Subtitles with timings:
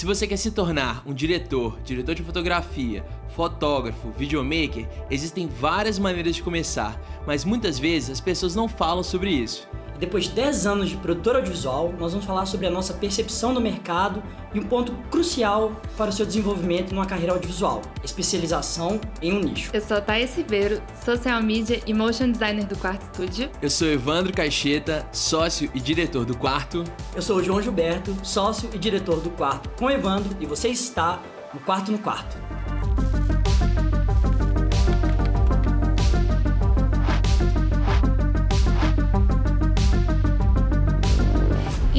[0.00, 3.04] Se você quer se tornar um diretor, diretor de fotografia,
[3.36, 9.28] fotógrafo, videomaker, existem várias maneiras de começar, mas muitas vezes as pessoas não falam sobre
[9.28, 9.68] isso.
[10.00, 13.60] Depois de 10 anos de produtor audiovisual, nós vamos falar sobre a nossa percepção do
[13.60, 14.22] mercado
[14.54, 19.70] e um ponto crucial para o seu desenvolvimento numa carreira audiovisual: especialização em um nicho.
[19.74, 23.50] Eu sou a Thaís Ribeiro, social media e motion designer do Quarto Studio.
[23.60, 26.82] Eu sou Evandro Caixeta, sócio e diretor do Quarto.
[27.14, 31.20] Eu sou o João Gilberto, sócio e diretor do Quarto com Evandro, e você está
[31.52, 32.38] no Quarto no Quarto.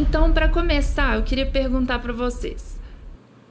[0.01, 2.79] Então, para começar, eu queria perguntar para vocês: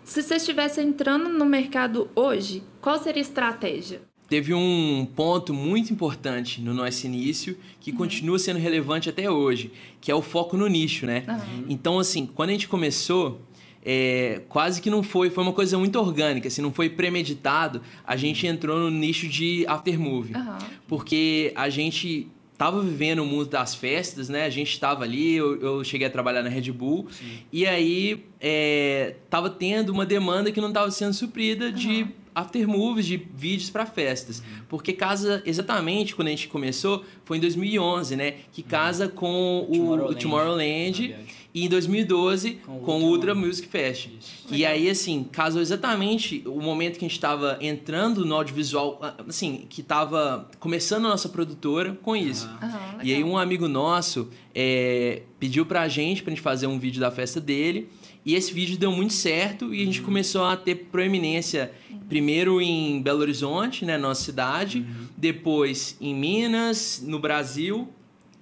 [0.03, 4.03] se você estivesse entrando no mercado hoje, qual seria a estratégia?
[4.29, 7.99] Teve um ponto muito importante no nosso início que uhum.
[7.99, 11.25] continua sendo relevante até hoje, que é o foco no nicho, né?
[11.29, 11.67] Uhum.
[11.69, 13.41] Então, assim, quando a gente começou,
[13.85, 17.81] é, quase que não foi, foi uma coisa muito orgânica, assim, não foi premeditado.
[18.05, 20.59] A gente entrou no nicho de aftermovie, uhum.
[20.89, 22.29] porque a gente
[22.61, 24.45] tava vivendo o mundo das festas, né?
[24.45, 27.39] A gente estava ali, eu, eu, cheguei a trabalhar na Red Bull, Sim.
[27.51, 32.09] e aí é, tava tendo uma demanda que não estava sendo suprida uhum.
[32.41, 34.41] De aftermovies, de vídeos para festas.
[34.41, 34.63] Uhum.
[34.69, 38.35] Porque casa exatamente quando a gente começou, foi em 2011, né?
[38.53, 39.11] Que casa uhum.
[39.11, 40.13] com o Tomorrowland.
[40.13, 41.17] O Tomorrowland
[41.53, 44.09] e em 2012 com, com o Ultra Music Fest.
[44.19, 44.47] Isso.
[44.51, 49.67] E aí, assim, casou exatamente o momento que a gente estava entrando no audiovisual, assim,
[49.69, 52.47] que estava começando a nossa produtora com isso.
[52.47, 53.01] Uhum.
[53.03, 57.11] e aí um amigo nosso é, pediu pra gente, pra gente fazer um vídeo da
[57.11, 57.89] festa dele.
[58.25, 60.07] E esse vídeo deu muito certo e a gente uhum.
[60.07, 61.73] começou a ter proeminência
[62.09, 65.07] primeiro em Belo Horizonte, né, nossa cidade, uhum.
[65.17, 67.89] depois em Minas, no Brasil.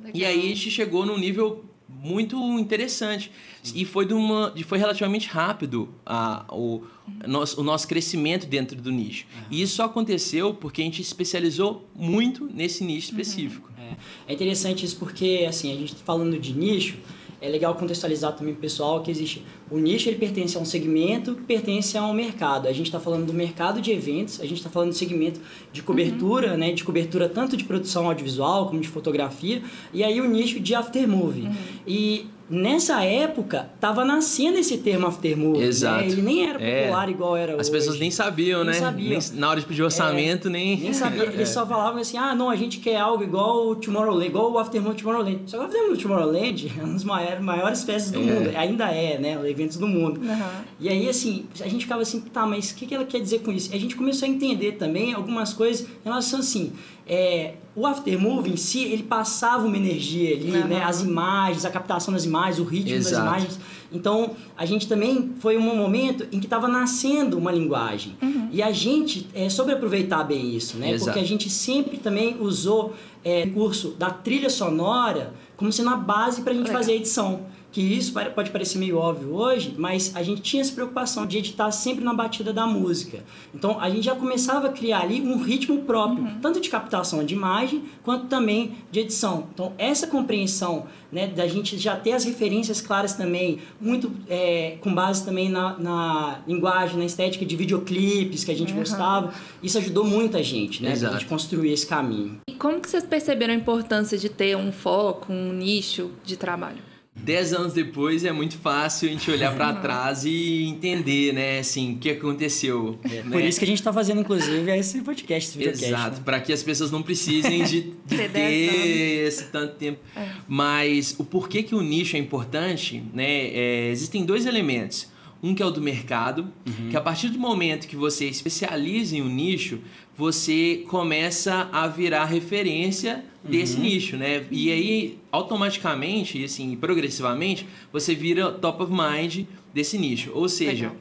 [0.02, 0.12] Legal.
[0.14, 3.30] E aí a gente chegou num nível muito interessante.
[3.74, 6.82] E foi, de uma, foi relativamente rápido a, o,
[7.26, 9.26] nosso, o nosso crescimento dentro do nicho.
[9.50, 13.20] E isso só aconteceu porque a gente especializou muito nesse nicho uhum.
[13.20, 13.70] específico.
[13.78, 16.96] É, é interessante isso porque, assim, a gente tá falando de nicho,
[17.40, 20.64] é legal contextualizar também para o pessoal que existe o nicho ele pertence a um
[20.64, 22.68] segmento que pertence a um mercado.
[22.68, 25.40] A gente está falando do mercado de eventos, a gente está falando do segmento
[25.72, 26.58] de cobertura, uhum.
[26.58, 29.62] né, de cobertura tanto de produção audiovisual como de fotografia,
[29.92, 31.42] e aí o nicho de aftermovie.
[31.42, 31.54] Uhum.
[31.88, 35.60] E nessa época tava nascendo esse termo aftermovie.
[35.60, 35.66] Né?
[35.66, 36.04] Exato.
[36.04, 36.06] Né?
[36.06, 36.82] Ele nem era é.
[36.82, 37.10] popular é.
[37.10, 37.70] igual era As hoje.
[37.70, 38.80] pessoas nem sabiam, nem né?
[38.80, 39.08] Sabiam.
[39.18, 40.76] Nem, na hora de pedir orçamento, é, nem.
[40.76, 41.24] Nem sabia.
[41.32, 41.44] Eles é.
[41.46, 44.98] só falavam assim: ah, não, a gente quer algo igual o Tomorrowland, igual o Aftermovie
[44.98, 45.40] Tomorrowland.
[45.46, 48.22] Só que o Aftermovie Tomorrowland é uma das maiores, maiores festas do é.
[48.22, 48.50] mundo.
[48.54, 49.48] Ainda é, né?
[49.48, 50.20] Eventos do mundo.
[50.20, 50.38] Uhum.
[50.78, 53.40] E aí, assim, a gente ficava assim, tá, mas o que, que ela quer dizer
[53.40, 53.72] com isso?
[53.72, 56.72] E a gente começou a entender também algumas coisas em relação assim.
[57.06, 60.66] É, o aftermovie em si, ele passava uma energia ali, uhum.
[60.66, 60.82] né?
[60.82, 63.14] As imagens, a captação das imagens, o ritmo Exato.
[63.14, 63.60] das imagens.
[63.92, 68.16] Então, a gente também foi um momento em que estava nascendo uma linguagem.
[68.20, 68.48] Uhum.
[68.50, 70.90] E a gente é, soube aproveitar bem isso, né?
[70.90, 71.04] Exato.
[71.04, 72.94] Porque a gente sempre também usou
[73.24, 76.80] é, o curso da trilha sonora como sendo a base para a gente Legal.
[76.80, 80.72] fazer a edição que isso pode parecer meio óbvio hoje, mas a gente tinha essa
[80.72, 83.22] preocupação de editar sempre na batida da música.
[83.54, 86.38] Então a gente já começava a criar ali um ritmo próprio, uhum.
[86.40, 89.48] tanto de captação de imagem quanto também de edição.
[89.52, 94.94] Então essa compreensão né, da gente já ter as referências claras também, muito é, com
[94.94, 98.78] base também na, na, linguagem, na estética de videoclipes que a gente uhum.
[98.78, 102.38] gostava, isso ajudou muita gente, né, a gente construir esse caminho.
[102.48, 106.88] E como que vocês perceberam a importância de ter um foco, um nicho de trabalho?
[107.22, 111.94] Dez anos depois é muito fácil a gente olhar para trás e entender, né, assim,
[111.94, 112.98] o que aconteceu.
[113.04, 113.30] É, né?
[113.30, 115.86] Por isso que a gente está fazendo, inclusive, esse podcast, esse videocast.
[115.86, 116.22] Exato, né?
[116.24, 120.00] para que as pessoas não precisem de, de ter esse tanto tempo.
[120.16, 120.28] É.
[120.46, 125.08] Mas o porquê que o nicho é importante, né, é, existem dois elementos.
[125.40, 126.88] Um que é o do mercado, uhum.
[126.90, 129.78] que a partir do momento que você especializa em um nicho,
[130.16, 133.82] você começa a virar referência desse uhum.
[133.82, 134.44] nicho, né?
[134.50, 140.30] E aí, automaticamente, assim, progressivamente, você vira top of mind desse nicho.
[140.34, 140.96] Ou seja, Legal.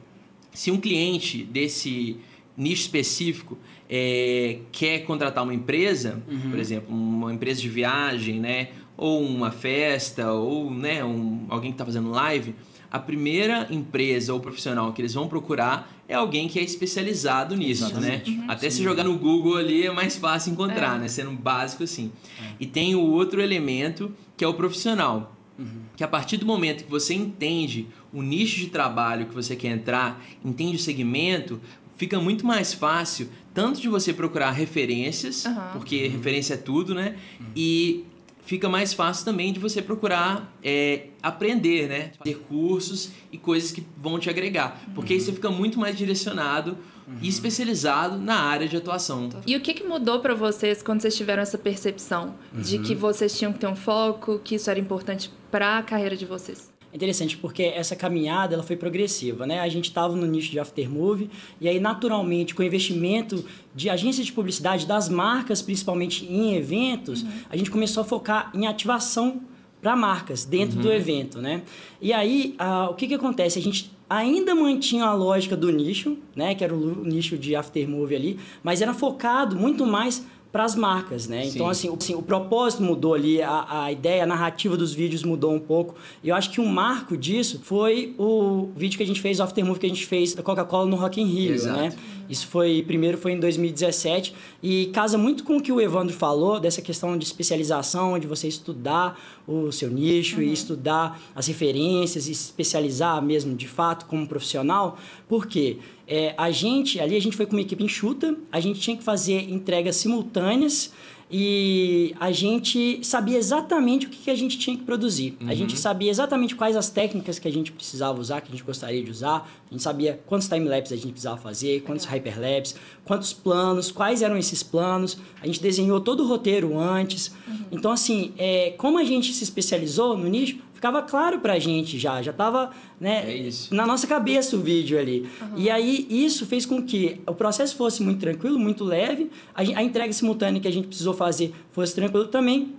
[0.54, 2.18] se um cliente desse
[2.56, 3.58] nicho específico
[3.90, 6.50] é, quer contratar uma empresa, uhum.
[6.50, 8.70] por exemplo, uma empresa de viagem, né?
[8.96, 12.56] Ou uma festa, ou né, um, alguém que está fazendo live,
[12.92, 17.84] a primeira empresa ou profissional que eles vão procurar é alguém que é especializado nisso,
[17.84, 17.90] né?
[17.90, 18.32] Exatamente.
[18.32, 18.44] né?
[18.44, 18.52] Uhum.
[18.52, 18.78] Até Sim.
[18.78, 21.00] se jogar no Google ali é mais fácil encontrar, é.
[21.00, 21.08] né?
[21.08, 22.12] Sendo básico assim.
[22.42, 22.52] É.
[22.60, 25.36] E tem o outro elemento que é o profissional.
[25.60, 25.82] Uhum.
[25.96, 29.70] Que a partir do momento que você entende o nicho de trabalho que você quer
[29.70, 31.60] entrar, entende o segmento,
[31.98, 35.56] fica muito mais fácil tanto de você procurar referências, uhum.
[35.74, 37.16] porque referência é tudo, né?
[37.40, 37.48] Uhum.
[37.56, 38.06] E
[38.48, 42.12] fica mais fácil também de você procurar é, aprender, né?
[42.24, 44.82] Ter cursos e coisas que vão te agregar.
[44.96, 47.18] Porque aí você fica muito mais direcionado uhum.
[47.22, 49.30] e especializado na área de atuação.
[49.46, 52.62] E o que, que mudou para vocês quando vocês tiveram essa percepção uhum.
[52.62, 56.16] de que vocês tinham que ter um foco, que isso era importante para a carreira
[56.16, 56.77] de vocês?
[56.94, 59.60] Interessante porque essa caminhada ela foi progressiva, né?
[59.60, 61.30] A gente estava no nicho de aftermovie
[61.60, 63.46] e aí naturalmente com o investimento
[63.76, 67.30] de agências de publicidade das marcas, principalmente em eventos, uhum.
[67.50, 69.42] a gente começou a focar em ativação
[69.82, 70.84] para marcas dentro uhum.
[70.84, 71.62] do evento, né?
[72.02, 72.56] E aí
[72.90, 73.60] o que que acontece?
[73.60, 76.56] A gente ainda mantinha a lógica do nicho, né?
[76.56, 80.26] Que era o nicho de aftermovie ali, mas era focado muito mais
[80.58, 81.44] para as marcas, né?
[81.44, 81.50] Sim.
[81.50, 85.22] Então, assim o, assim, o propósito mudou ali, a, a ideia, a narrativa dos vídeos
[85.22, 85.94] mudou um pouco.
[86.24, 89.44] E eu acho que um marco disso foi o vídeo que a gente fez, o
[89.44, 91.80] aftermovie que a gente fez da Coca-Cola no Rock in Rio, Exato.
[91.80, 91.94] né?
[92.30, 96.60] Isso foi, primeiro foi em 2017 e casa muito com o que o Evandro falou,
[96.60, 100.44] dessa questão de especialização, de você estudar o seu nicho uhum.
[100.44, 104.98] e estudar as referências e se especializar mesmo de fato como profissional,
[105.28, 105.78] porque
[106.08, 109.04] é, a gente, ali a gente foi com uma equipe enxuta, a gente tinha que
[109.04, 110.92] fazer entregas simultâneas
[111.30, 115.38] e a gente sabia exatamente o que, que a gente tinha que produzir.
[115.42, 115.50] Uhum.
[115.50, 115.82] A gente uhum.
[115.82, 119.12] sabia exatamente quais as técnicas que a gente precisava usar, que a gente gostaria de
[119.12, 119.50] usar.
[119.70, 124.38] A gente sabia quantos timelapses a gente precisava fazer, quantos hyperlapses, quantos planos, quais eram
[124.38, 125.18] esses planos.
[125.42, 127.28] A gente desenhou todo o roteiro antes.
[127.46, 127.66] Uhum.
[127.74, 132.22] Então, assim, é, como a gente se especializou no nicho, ficava claro pra gente já,
[132.22, 132.70] já tava
[133.00, 135.28] né, é na nossa cabeça o vídeo ali.
[135.42, 135.58] Uhum.
[135.58, 139.84] E aí isso fez com que o processo fosse muito tranquilo, muito leve, a, a
[139.84, 142.76] entrega simultânea que a gente precisou fazer fosse tranquilo também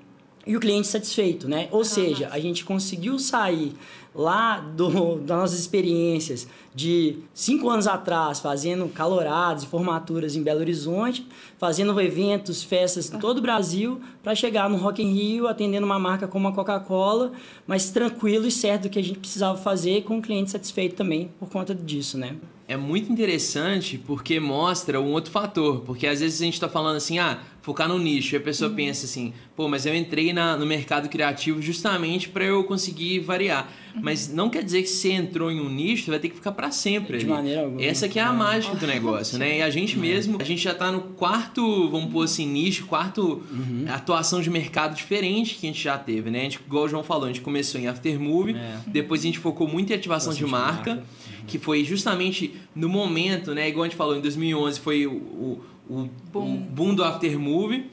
[0.47, 1.69] e o cliente satisfeito, né?
[1.73, 1.85] Ou uhum.
[1.85, 3.75] seja, a gente conseguiu sair
[4.19, 10.61] lá do, das nossas experiências de cinco anos atrás, fazendo calorados e formaturas em Belo
[10.61, 11.27] Horizonte,
[11.57, 15.99] fazendo eventos, festas em todo o Brasil, para chegar no Rock in Rio, atendendo uma
[15.99, 17.33] marca como a Coca-Cola,
[17.67, 21.31] mas tranquilo e certo do que a gente precisava fazer, com o cliente satisfeito também
[21.39, 22.37] por conta disso, né?
[22.69, 26.97] É muito interessante porque mostra um outro fator, porque às vezes a gente está falando
[26.97, 28.77] assim, ah, focar no nicho, e a pessoa uhum.
[28.77, 33.73] pensa assim, pô, mas eu entrei na, no mercado criativo justamente para eu conseguir variar.
[33.95, 36.37] Mas não quer dizer que se você entrou em um nicho, você vai ter que
[36.37, 37.19] ficar para sempre.
[37.19, 37.35] De ali.
[37.35, 37.83] maneira alguma.
[37.83, 39.59] Essa que é a mágica do negócio, né?
[39.59, 43.43] E a gente mesmo, a gente já tá no quarto, vamos pôr assim, nicho, quarto
[43.51, 43.85] uhum.
[43.89, 46.41] atuação de mercado diferente que a gente já teve, né?
[46.41, 48.79] A gente, igual o João falou, a gente começou em Aftermovie, é.
[48.87, 51.07] depois a gente focou muito em ativação de marca, de marca,
[51.47, 53.69] que foi justamente no momento, né?
[53.69, 56.57] Igual a gente falou, em 2011 foi o, o, o boom.
[56.57, 57.87] boom do Aftermovie.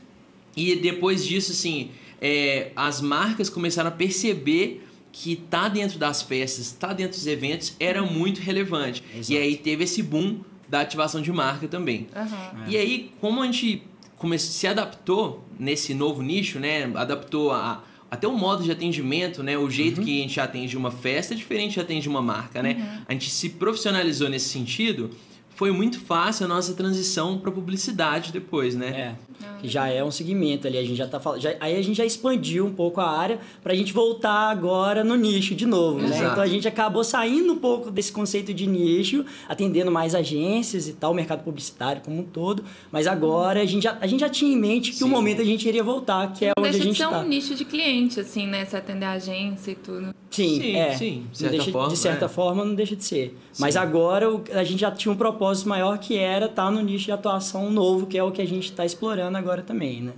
[0.55, 1.89] E depois disso, assim,
[2.21, 4.84] é, as marcas começaram a perceber
[5.17, 9.01] que tá dentro das festas, tá dentro dos eventos, era muito relevante.
[9.13, 9.31] Exato.
[9.31, 12.07] E aí teve esse boom da ativação de marca também.
[12.13, 12.63] Uhum.
[12.67, 13.81] E aí, como a gente
[14.17, 16.91] começou, se adaptou nesse novo nicho, né?
[16.95, 17.81] Adaptou a,
[18.11, 19.57] até o modo de atendimento, né?
[19.57, 20.05] O jeito uhum.
[20.05, 22.75] que a gente atende uma festa é diferente de atende uma marca, né?
[22.77, 23.05] Uhum.
[23.07, 25.11] A gente se profissionalizou nesse sentido
[25.55, 28.87] foi muito fácil a nossa transição para publicidade depois, né?
[28.87, 29.15] É,
[29.59, 32.05] que já é um segmento ali, a gente já tá falando, aí a gente já
[32.05, 36.07] expandiu um pouco a área para a gente voltar agora no nicho de novo, né?
[36.07, 36.23] Exato.
[36.23, 36.29] né?
[36.31, 40.93] Então a gente acabou saindo um pouco desse conceito de nicho, atendendo mais agências e
[40.93, 44.29] tal, o mercado publicitário como um todo, mas agora a gente já, a gente já
[44.29, 45.05] tinha em mente que Sim.
[45.05, 47.05] o momento a gente iria voltar, que é não onde a gente está.
[47.05, 48.65] Deixa de ser um nicho de cliente, assim, né?
[48.65, 50.13] Se atender a agência e tudo.
[50.29, 50.93] Sim, sim, é.
[50.95, 51.25] sim.
[51.31, 52.29] De certa, forma, de certa é.
[52.29, 53.37] forma não deixa de ser.
[53.53, 53.61] Sim.
[53.61, 57.05] Mas agora a gente já tinha um propósito maior que era estar tá no nicho
[57.05, 60.13] de atuação novo, que é o que a gente está explorando agora também, né?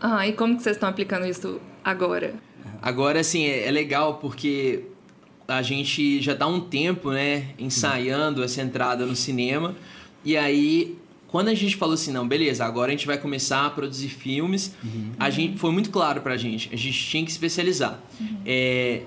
[0.00, 2.34] Ah, e como que vocês estão aplicando isso agora?
[2.82, 4.84] Agora, assim, é, é legal porque
[5.48, 9.74] a gente já está um tempo, né, ensaiando essa entrada no cinema.
[10.24, 10.98] E aí,
[11.28, 14.74] quando a gente falou assim, não, beleza, agora a gente vai começar a produzir filmes,
[14.82, 15.12] uhum.
[15.18, 18.00] a gente foi muito claro pra gente, a gente tinha que especializar.
[18.20, 18.38] Uhum.
[18.44, 19.02] É,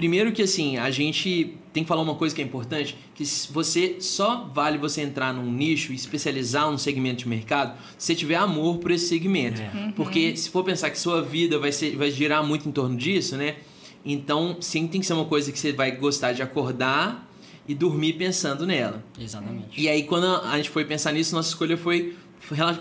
[0.00, 3.96] Primeiro que assim, a gente tem que falar uma coisa que é importante, que você
[4.00, 8.36] só vale você entrar num nicho e especializar um segmento de mercado se você tiver
[8.36, 9.60] amor por esse segmento.
[9.60, 9.70] É.
[9.74, 9.92] Uhum.
[9.92, 13.36] Porque se for pensar que sua vida vai, ser, vai girar muito em torno disso,
[13.36, 13.56] né?
[14.02, 17.30] Então, sim, tem que ser uma coisa que você vai gostar de acordar
[17.68, 19.04] e dormir pensando nela.
[19.20, 19.78] Exatamente.
[19.78, 22.16] E aí, quando a gente foi pensar nisso, nossa escolha foi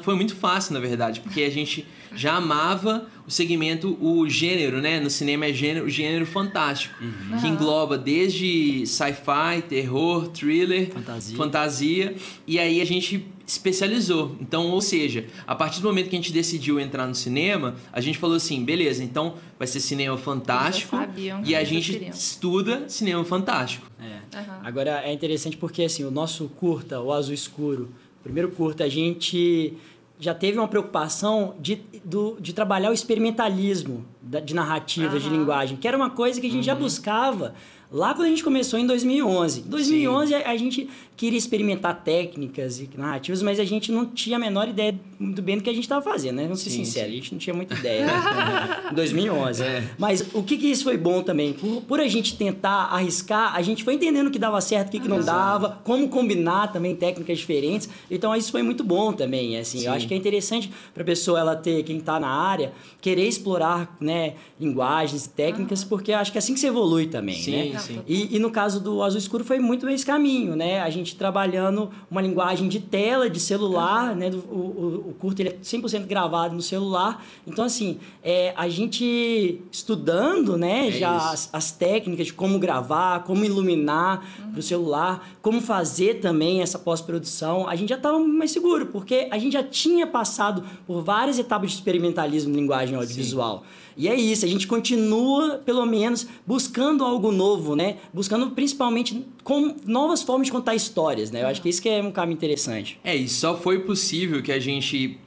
[0.01, 1.85] foi muito fácil, na verdade, porque a gente
[2.15, 4.99] já amava o segmento, o gênero, né?
[4.99, 7.39] No cinema é gênero, o gênero fantástico, uhum.
[7.39, 11.37] que engloba desde sci-fi, terror, thriller, fantasia.
[11.37, 12.15] fantasia,
[12.47, 14.35] e aí a gente especializou.
[14.39, 17.99] Então, ou seja, a partir do momento que a gente decidiu entrar no cinema, a
[17.99, 20.95] gente falou assim, beleza, então vai ser cinema fantástico
[21.43, 23.87] e a gente estuda cinema fantástico.
[23.99, 24.37] É.
[24.37, 24.43] Uhum.
[24.63, 27.89] Agora é interessante porque assim, o nosso curta, o Azul Escuro,
[28.23, 29.73] primeiro curta, a gente
[30.19, 34.05] já teve uma preocupação de, do, de trabalhar o experimentalismo
[34.43, 35.19] de narrativa, uhum.
[35.19, 36.63] de linguagem, que era uma coisa que a gente uhum.
[36.63, 37.55] já buscava
[37.91, 39.61] Lá quando a gente começou em 2011.
[39.61, 44.37] Em 2011 a, a, gente queria experimentar técnicas e narrativas, mas a gente não tinha
[44.37, 46.43] a menor ideia muito bem do que a gente estava fazendo, né?
[46.43, 48.07] Vamos ser sinceros, a gente não tinha muita ideia
[48.89, 49.61] em 2011.
[49.61, 49.83] É.
[49.97, 51.51] Mas o que, que isso foi bom também?
[51.51, 54.91] Por, por, a gente tentar arriscar, a gente foi entendendo o que dava certo, o
[54.91, 57.89] que, que não dava, como combinar também técnicas diferentes.
[58.09, 59.79] Então isso foi muito bom também, assim.
[59.79, 59.87] Sim.
[59.87, 62.71] Eu acho que é interessante para a pessoa ela ter quem está na área
[63.01, 65.89] querer explorar, né, linguagens, técnicas, uhum.
[65.89, 67.79] porque acho que é assim que se evolui também, sim, né?
[67.79, 68.01] Sim.
[68.07, 70.81] E, e no caso do azul escuro foi muito esse caminho, né?
[70.81, 74.29] A gente trabalhando uma linguagem de tela, de celular, né?
[74.29, 77.25] O, o, o curto ele é 100% gravado no celular.
[77.47, 80.89] Então, assim, é, a gente estudando, né?
[80.89, 84.51] É já as, as, técnicas de como gravar, como iluminar uhum.
[84.51, 89.27] para o celular, como fazer também essa pós-produção, a gente já estava mais seguro, porque
[89.31, 93.59] a gente já tinha passado por várias etapas de experimentalismo em linguagem audiovisual.
[93.59, 93.88] Sim.
[93.99, 97.97] E é isso, a gente continua, pelo menos, buscando algo novo, né?
[98.13, 101.43] Buscando principalmente com novas formas de contar histórias, né?
[101.43, 102.97] Eu acho que isso que é um caminho interessante.
[103.03, 105.19] É, e só foi possível que a gente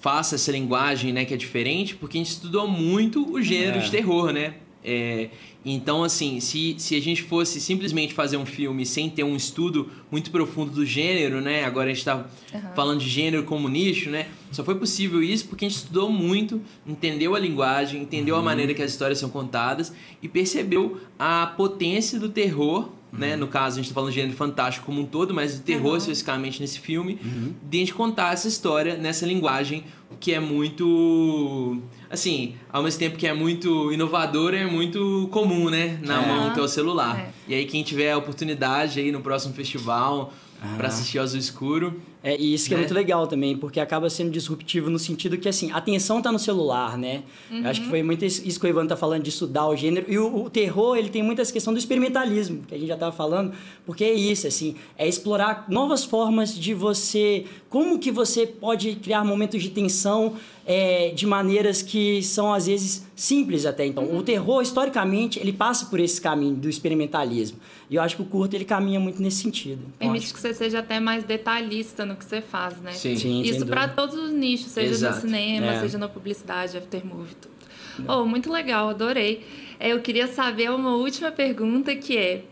[0.00, 3.82] faça essa linguagem, né, que é diferente, porque a gente estudou muito o gênero é.
[3.82, 4.54] de terror, né?
[4.84, 5.28] É,
[5.64, 9.90] então, assim, se, se a gente fosse simplesmente fazer um filme sem ter um estudo
[10.10, 11.64] muito profundo do gênero, né?
[11.64, 12.60] Agora a gente está uhum.
[12.74, 14.28] falando de gênero como nicho, né?
[14.52, 18.40] Só foi possível isso porque a gente estudou muito, entendeu a linguagem, entendeu uhum.
[18.40, 19.92] a maneira que as histórias são contadas
[20.22, 23.34] e percebeu a potência do terror né?
[23.34, 23.40] Uhum.
[23.40, 25.92] No caso, a gente está falando de gênero fantástico como um todo, mas de terror
[25.92, 25.96] uhum.
[25.96, 27.54] especificamente nesse filme, uhum.
[27.62, 29.84] de a gente contar essa história nessa linguagem
[30.20, 35.98] que é muito assim, ao mesmo tempo que é muito inovador, é muito comum, né?
[36.02, 36.26] Na é.
[36.26, 37.18] mão que é o celular.
[37.18, 37.30] É.
[37.46, 40.32] E aí, quem tiver a oportunidade aí no próximo festival
[40.76, 42.00] para assistir Azul Escuro.
[42.28, 42.82] É, e isso que é né?
[42.82, 46.30] é muito legal também, porque acaba sendo disruptivo no sentido que, assim, a atenção tá
[46.30, 47.22] no celular, né?
[47.50, 47.62] Uhum.
[47.62, 47.90] Eu acho que uhum.
[47.90, 50.04] foi muito isso que o Ivan tá falando, de estudar o gênero.
[50.10, 53.12] E o, o terror, ele tem muita questão do experimentalismo, que a gente já tava
[53.12, 53.54] falando,
[53.86, 57.46] porque é isso, assim, é explorar novas formas de você...
[57.70, 60.36] Como que você pode criar momentos de tensão
[60.68, 63.86] é, de maneiras que são, às vezes, simples até.
[63.86, 64.18] Então, uhum.
[64.18, 67.58] o terror, historicamente, ele passa por esse caminho do experimentalismo.
[67.88, 69.80] E eu acho que o curto, ele caminha muito nesse sentido.
[69.80, 70.34] Então, Permite acho...
[70.34, 72.92] que você seja até mais detalhista no que você faz, né?
[72.92, 73.16] Sim.
[73.16, 75.14] Sim Isso para todos os nichos, seja Exato.
[75.14, 75.80] no cinema, é.
[75.80, 77.58] seja na publicidade, aftermovie, tudo.
[78.06, 79.44] Oh, muito legal, adorei.
[79.80, 82.44] É, eu queria saber uma última pergunta que é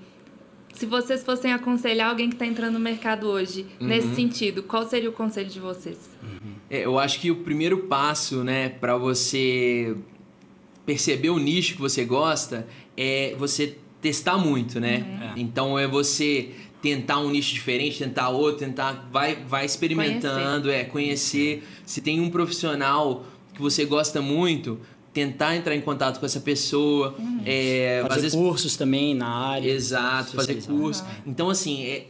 [0.76, 3.86] se vocês fossem aconselhar alguém que está entrando no mercado hoje uhum.
[3.86, 5.98] nesse sentido, qual seria o conselho de vocês?
[6.22, 6.52] Uhum.
[6.68, 9.96] É, eu acho que o primeiro passo, né, para você
[10.84, 14.98] perceber o nicho que você gosta é você testar muito, né?
[14.98, 15.26] Uhum.
[15.28, 15.32] É.
[15.36, 16.50] Então é você
[16.82, 20.80] tentar um nicho diferente, tentar outro, tentar vai vai experimentando, conhecer.
[20.80, 21.68] é conhecer.
[21.84, 24.78] Se tem um profissional que você gosta muito,
[25.16, 27.14] tentar entrar em contato com essa pessoa.
[27.18, 27.40] Uhum.
[27.46, 28.38] É, fazer vezes...
[28.38, 29.70] cursos também na área.
[29.70, 31.02] Exato, fazer cursos.
[31.02, 31.08] Uhum.
[31.26, 32.06] Então, assim, é,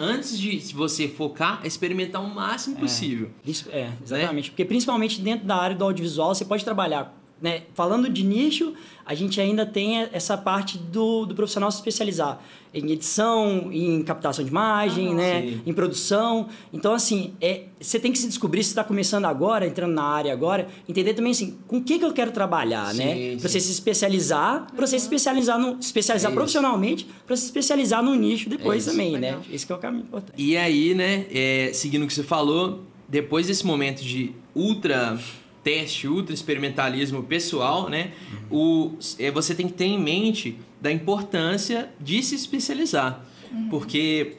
[0.00, 2.80] antes de você focar, é experimentar o máximo é.
[2.80, 3.28] possível.
[3.44, 4.46] Isso, é, exatamente.
[4.46, 4.50] Né?
[4.52, 7.62] Porque principalmente dentro da área do audiovisual, você pode trabalhar né?
[7.74, 12.40] Falando de nicho, a gente ainda tem essa parte do, do profissional se especializar
[12.72, 15.42] em edição, em captação de imagem, ah, né?
[15.42, 15.62] Sim.
[15.66, 16.48] em produção.
[16.72, 20.32] Então, assim, é, você tem que se descobrir, se está começando agora, entrando na área
[20.32, 23.14] agora, entender também assim, com o que, que eu quero trabalhar, né?
[23.14, 23.36] sim, né?
[23.40, 28.02] Para você se especializar, para você se especializar, no, especializar é profissionalmente, para se especializar
[28.02, 29.38] no nicho depois é também, né?
[29.50, 30.40] Esse que é o caminho importante.
[30.40, 35.18] E aí, né, é, seguindo o que você falou, depois desse momento de ultra
[35.62, 38.12] teste, ultra experimentalismo pessoal, né?
[38.50, 43.24] O, é, você tem que ter em mente da importância de se especializar.
[43.52, 43.68] Uhum.
[43.68, 44.36] Porque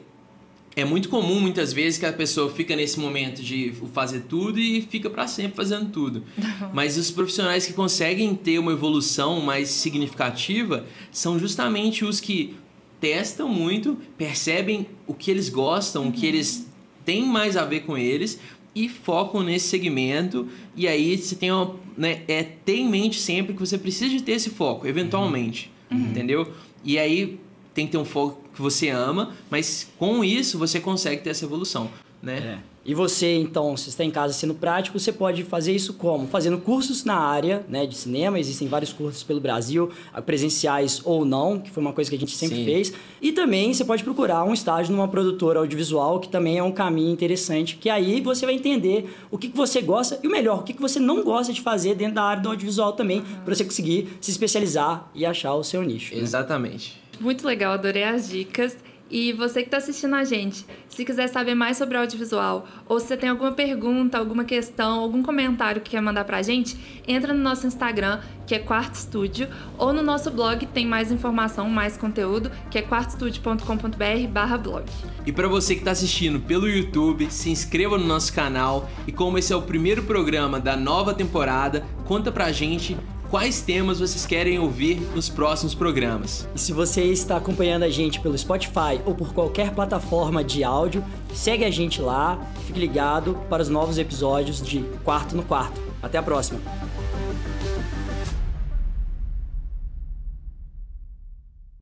[0.74, 4.82] é muito comum muitas vezes que a pessoa fica nesse momento de fazer tudo e
[4.82, 6.24] fica para sempre fazendo tudo.
[6.72, 12.56] Mas os profissionais que conseguem ter uma evolução mais significativa são justamente os que
[13.00, 16.08] testam muito, percebem o que eles gostam, uhum.
[16.08, 16.28] o que uhum.
[16.28, 16.66] eles
[17.04, 18.38] têm mais a ver com eles,
[18.74, 20.48] e focam nesse segmento.
[20.74, 24.22] E aí você tem uma, né, é ter em mente sempre que você precisa de
[24.22, 25.70] ter esse foco, eventualmente.
[25.90, 26.10] Uhum.
[26.10, 26.52] Entendeu?
[26.84, 27.38] E aí
[27.74, 31.44] tem que ter um foco que você ama, mas com isso você consegue ter essa
[31.44, 31.90] evolução,
[32.22, 32.58] né?
[32.68, 32.71] É.
[32.84, 36.26] E você, então, se está em casa sendo prático, você pode fazer isso como?
[36.26, 39.90] Fazendo cursos na área né, de cinema, existem vários cursos pelo Brasil,
[40.26, 42.64] presenciais ou não, que foi uma coisa que a gente sempre Sim.
[42.64, 42.92] fez.
[43.20, 47.12] E também você pode procurar um estágio numa produtora audiovisual, que também é um caminho
[47.12, 50.62] interessante, que aí você vai entender o que, que você gosta e o melhor, o
[50.62, 53.44] que, que você não gosta de fazer dentro da área do audiovisual também, uhum.
[53.44, 56.14] para você conseguir se especializar e achar o seu nicho.
[56.14, 56.20] Né?
[56.20, 57.00] Exatamente.
[57.12, 57.18] Né?
[57.20, 58.76] Muito legal, adorei as dicas.
[59.12, 63.08] E você que está assistindo a gente, se quiser saber mais sobre audiovisual, ou se
[63.08, 67.34] você tem alguma pergunta, alguma questão, algum comentário que quer mandar para a gente, entra
[67.34, 71.94] no nosso Instagram, que é Quarto Estúdio, ou no nosso blog tem mais informação, mais
[71.94, 74.84] conteúdo, que é quartostudio.com.br blog.
[75.26, 79.36] E para você que está assistindo pelo YouTube, se inscreva no nosso canal e como
[79.36, 82.96] esse é o primeiro programa da nova temporada, conta pra gente
[83.32, 86.46] quais temas vocês querem ouvir nos próximos programas.
[86.54, 91.02] E se você está acompanhando a gente pelo Spotify ou por qualquer plataforma de áudio,
[91.32, 95.80] segue a gente lá, fique ligado para os novos episódios de Quarto no Quarto.
[96.02, 96.60] Até a próxima!